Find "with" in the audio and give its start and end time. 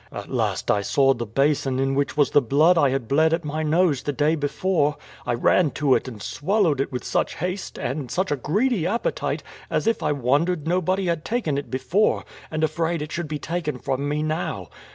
6.91-7.03